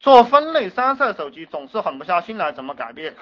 [0.00, 3.14] 做分类三色手机总是狠不下心来，怎么改变？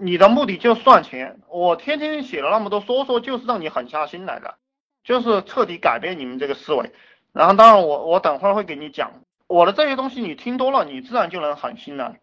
[0.00, 4.54] 你的目的就赚钱，我天天写了那么多说说，就是让你狠下心来的，
[5.02, 6.92] 就是彻底改变你们这个思维。
[7.32, 9.10] 然后，当然我我等会儿会给你讲
[9.48, 12.14] 我的这些东西，你听多了，你自然就能狠心了。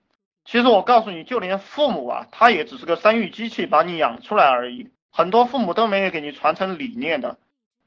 [0.45, 4.89] 其实我告诉你就连父母啊，他也只是个生育机器，把你养出来而已。
[5.11, 7.37] 很多父母都没有给你传承理念的。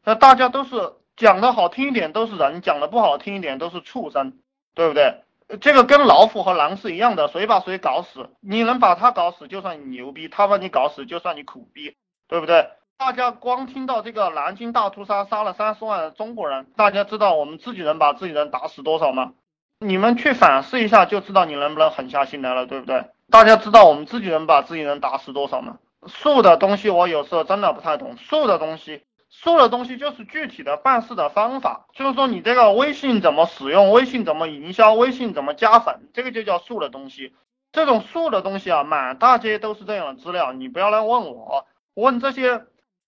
[0.05, 4.37] 那大家都是讲的好听一点都是人，讲的不好听一点都是畜生，
[4.75, 5.23] 对不对？
[5.61, 11.95] 这个跟老虎和狼是一样的，谁把谁搞死，你能把他搞死就算你牛逼，他把你搞死就算你苦逼，
[12.29, 12.69] 对不对？
[12.99, 19.33] 大家光听到这个南京大屠杀杀了三十万中国人，大家知道我们自己人把自己人打死多少吗？
[19.81, 23.05] 你们去反思一下就知道你能不能狠下心来了，对不对？
[23.31, 25.79] 大家知道我们自己人把自己人打死多少吗？
[26.07, 29.03] 术的东西我有时候真的不太懂，术的东西。
[29.35, 37.33] 术的东西就是具体的办事的方法，就是说你这个微信怎么使用，微信怎么营销，微信怎么加粉，这个就叫术的东西。
[37.73, 42.67] 这种术的东西啊，满大街都是这样的资料，你不要来问我，问这些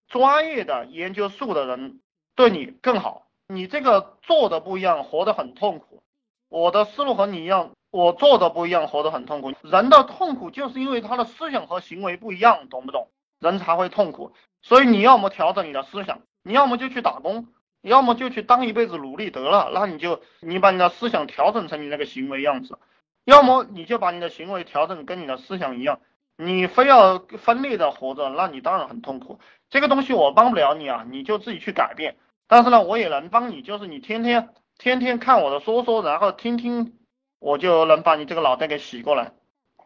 [0.08, 2.00] 专业的研究术的人
[2.34, 3.26] 对你更好。
[3.46, 6.02] 你这个做的不一样，活得很痛苦。
[6.48, 9.52] 我的思路和你一样，我做的不一样，活得很痛苦。
[9.60, 13.08] 人的痛苦就是因为他的思想和行为不一样，懂不懂？
[13.44, 14.32] 人才会痛苦。
[14.62, 17.46] 所以你要么调整你的思想，你要么就去打工，
[17.82, 19.70] 要么就去当一辈子奴隶得了。
[19.72, 22.78] 那你就你把你的思想调整成你那个行为样子，
[23.24, 26.00] 要么你就把你的行为调整跟你的思想一样。
[26.36, 29.38] 你非要分裂的活着，那你当然很痛苦。
[29.70, 32.16] 这个东西我帮不了你啊，你就自己去改变。
[32.48, 36.98] 但是呢，我也能帮你，就是你天天天天看我的说说，然后听听，
[37.38, 39.32] 我就能把你这个脑袋给洗过来。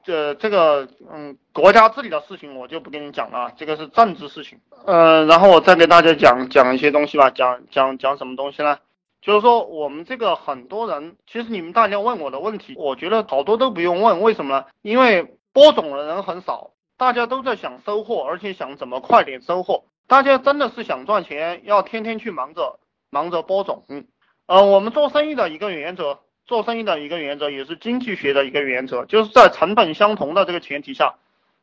[0.08, 4.58] 这这个嗯，国家治理的事情我就不跟你讲了，这个是政治事情。
[4.86, 8.78] 嗯，然后我再给大家讲讲一些东西吧，讲讲讲什么东西呢？
[9.20, 14.64] 就是说我们这个很多人，其实你们大家问我的问题，我觉得好多都不用问，为什么呢？
[14.80, 19.84] 因为播种的人很少，大家都在想收获，而且想怎么快点收获。
[20.06, 22.78] 大家真的是想赚钱，要天天去忙着
[23.10, 23.84] 忙着播种。
[23.90, 24.06] 嗯，
[24.46, 26.20] 呃，我们做生意的一个原则。
[26.48, 31.16] 做生意的一个原则，也是经济学的一个原则，就是在成本相同的这个前提下，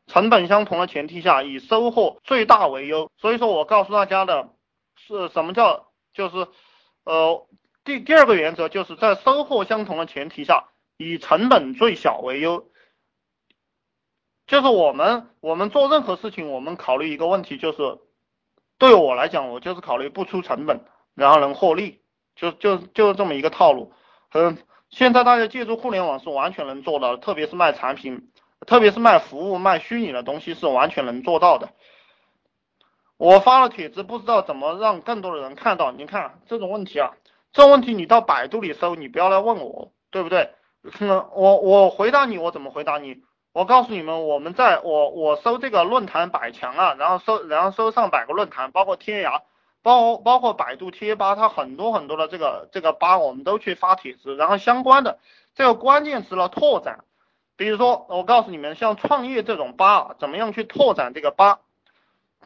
[0.06, 3.10] 成本相同的前提下，以收获最大为优。
[3.18, 4.50] 所以说我告诉大家的
[4.96, 6.46] 是什么叫，就是
[7.02, 7.48] 呃
[7.82, 12.70] 第第二个原则，就是在收获相同的前提下，以成本最小为优。
[14.46, 17.98] 就是我们我们做任何事情，我们考虑一个问题，就是
[18.78, 20.84] 对我来讲，我就是考虑不出成本，
[21.16, 22.02] 然后能获利，
[22.36, 23.92] 就就就是这么一个套路，
[24.32, 24.56] 嗯。
[24.90, 28.30] 现在大家借助互联网是完全能做到的，特别是卖产品，
[28.66, 31.70] 特别是卖服务、卖虚拟的东西是完全能做到的。
[33.18, 35.90] 我发了帖子，不知道怎么让更多的人看到。
[35.90, 37.12] 你看这种问题啊，
[37.52, 40.50] 这种问题你到百度里搜，你不要来问我，对不对？
[41.34, 43.22] 我我回答你，我怎么回答你？
[43.52, 49.40] 我告诉你们，我们在我我搜这个论坛百强啊，然后搜然后搜上百个论坛，包括天涯。
[49.86, 55.20] 包包括百度贴吧，它很多很多的这个这个吧，我们都去发帖子，然后相关的
[55.54, 57.04] 这个关键词的拓展，
[57.56, 61.60] 比如说我告诉你们，像创业这种吧，怎么样去拓展这个吧？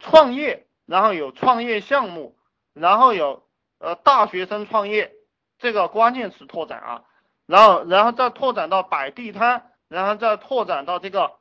[0.00, 2.36] 创业，然后有创业项目，
[2.74, 3.42] 然后有
[3.78, 5.14] 呃大学生创业
[5.58, 7.04] 这个关键词拓展啊，
[7.46, 11.32] 然后然后再拓展到摆地摊，然后再拓展到这个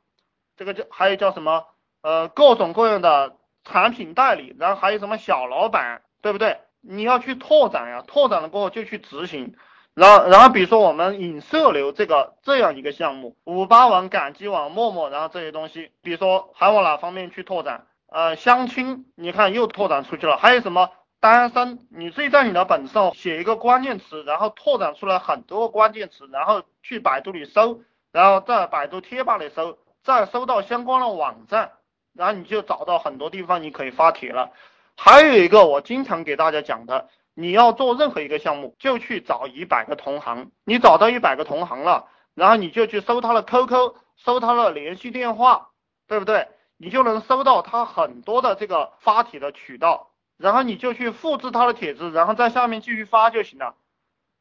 [0.56, 1.66] 这个叫还有叫什么
[2.00, 3.36] 呃各种各样的。
[3.64, 6.58] 产品代理，然后还有什么小老板，对不对？
[6.80, 9.54] 你要去拓展呀，拓展了过后就去执行。
[9.92, 17.86] 然后，然后比如说我们引社流这个这样一个项目，五八网、赶集网、陌陌，然后这些东西，比如说还往哪方面去拓展？
[18.08, 20.36] 呃，相亲，你看又拓展出去了。
[20.36, 21.86] 还有什么单身？
[21.90, 31.72] 你自己在你的本子上写一个关键词，然后拓展出来很多关键词，然后去百度里搜，然后在百度贴吧里搜，再搜到相关的网站。
[32.12, 34.52] 然后你就找到很多地方你可以发帖了，
[34.96, 45.70] 还有一个我经常给大家讲的，你要做任何一个项目，就去找一百个同行，你找到一百个同行了，然后你就去搜他的 QQ，搜他的联系电话，
[46.06, 46.48] 对不对？
[46.76, 53.74] 你就能搜到他很多的这个发帖的渠道，然后你就去复制他的帖子，然后在下面继续发就行了。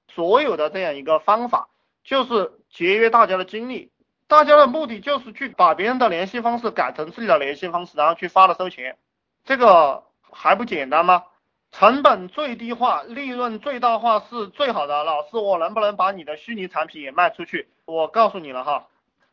[0.07, 1.69] 所有的这样一个方法，
[2.03, 3.91] 就是节约大家的精力。
[4.29, 8.95] 大家的目的就是去把别人的联系方式改成自己的联系方式，然后去发了收钱，
[9.43, 11.23] 这个还不简单吗？
[11.71, 15.03] 成本最低化，利润最大化是最好的。
[15.03, 17.69] 老师，我能不能把你的虚拟产品也卖出去？
[17.85, 18.87] 我告诉你了哈，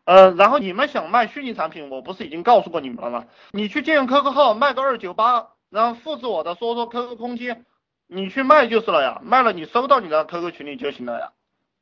[0.04, 3.26] 呃，然后你们想卖虚拟产品，我不是已经告诉过你们了吗？
[3.52, 7.66] 你去建 QQ 号卖个二九八，然后复制我的说说 QQ 空间，
[8.06, 11.32] 你去卖就是了呀，卖了你收到你的 QQ 群里就行了呀，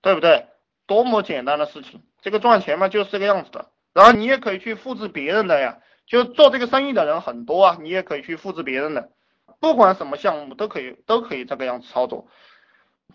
[0.03, 0.49] 对不对？
[0.87, 3.67] 多么简单的事情，这个赚钱嘛就是这个样子的。
[3.93, 9.11] 然后你也可以去复制别人的呀，就做这个生意的人很多啊，你也可以去复制别人的，
[9.61, 12.27] 不管什么项目都可以都可以这个样子操作。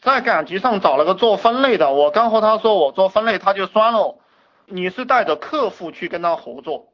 [0.02, 4.20] 在赶集上找了个做分类的，我刚和他说我做分类，他就酸了。
[4.68, 6.94] 你是带着客户去跟他合作，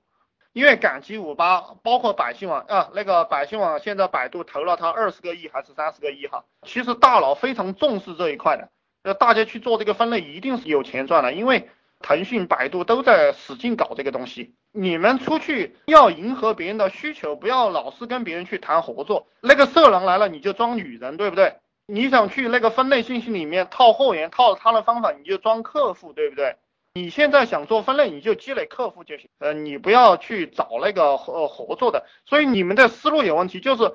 [0.53, 8.69] 因为赶集五八包括百姓网啊，那个百姓网现在百度投了他二十个亿还是三十个亿哈，其实大佬非常重视这一块的，
[9.03, 14.53] 呃，大家去做这个分类一定是有钱赚的，因为腾讯、百度都在使劲搞这个东西。
[14.71, 19.27] 你们出去要迎合别人的需求，不要老是跟别人去谈合作。
[19.41, 21.55] 那个色狼来了你就装女人，对不对？
[21.87, 26.55] 你想去那个分类信息里面套货源，套他的方法，你就装客户，对不对？
[26.95, 32.05] 你现在想做分类，你就积累客户就行，呃，你不要去找那个合合作的。
[32.25, 33.93] 所以你们的思路有问题，就是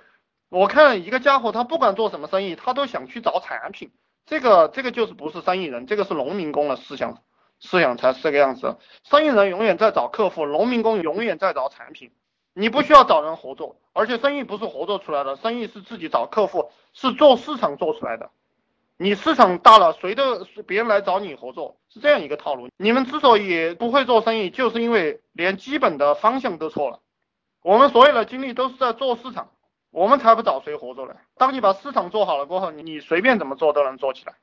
[0.51, 3.91] 我看一个家伙，他不管做什么生意，他都想去找产品，
[4.27, 7.23] 这个这个就是不是生意人，这个是农民工的思想，
[7.61, 8.77] 思想才是这个样子。
[9.05, 12.11] 生意人永远在找客户，农民工永远在找产品。
[12.53, 18.31] 你不需要找人合作，而且生意不是合作出来的，生意是自己找客户，是做市场做出来的。
[18.97, 22.69] 你市场大了，谁都别人来找你合作，是这样一个套路。
[22.77, 26.99] 你们之所以不会做生意，就是因为连基本的方向都错了。
[27.63, 29.49] 我们所有的精力都是在做市场，
[29.91, 31.15] 我们才不找谁合作呢。
[31.37, 34.35] 当你把市场做好了过后，你随便怎么做都能做起来。